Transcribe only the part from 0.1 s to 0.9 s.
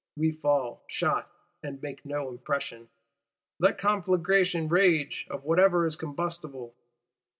We fall,